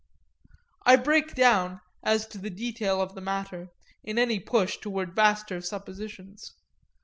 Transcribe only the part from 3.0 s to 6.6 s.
of the matter, in any push toward vaster suppositions.